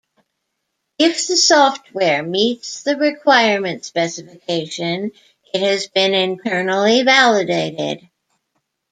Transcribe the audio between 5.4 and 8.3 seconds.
it has been internally validated.